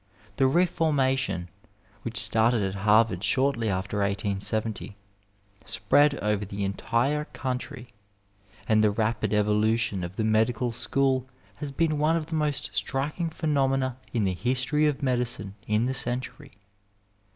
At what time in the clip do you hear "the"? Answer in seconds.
0.37-0.47, 6.43-6.63, 8.83-8.89, 10.15-10.23, 12.25-12.33, 14.23-14.33, 15.85-15.93